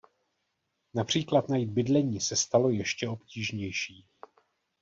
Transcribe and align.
Například 0.93 1.49
najít 1.49 1.69
bydlení 1.69 2.21
se 2.21 2.35
stalo 2.35 2.69
ještě 2.69 3.09
obtížnější. 3.09 4.05